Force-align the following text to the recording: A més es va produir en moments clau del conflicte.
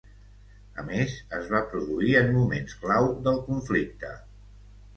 A 0.83 0.85
més 0.87 1.13
es 1.41 1.51
va 1.51 1.61
produir 1.75 2.17
en 2.23 2.31
moments 2.39 2.81
clau 2.87 3.13
del 3.29 3.41
conflicte. 3.53 4.13